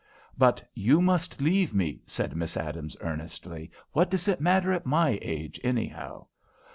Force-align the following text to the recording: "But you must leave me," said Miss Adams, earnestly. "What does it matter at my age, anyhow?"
"But 0.35 0.63
you 0.73 0.99
must 0.99 1.41
leave 1.41 1.75
me," 1.75 2.01
said 2.07 2.35
Miss 2.35 2.57
Adams, 2.57 2.97
earnestly. 3.01 3.69
"What 3.91 4.09
does 4.09 4.27
it 4.27 4.41
matter 4.41 4.73
at 4.73 4.83
my 4.83 5.19
age, 5.21 5.59
anyhow?" 5.63 6.25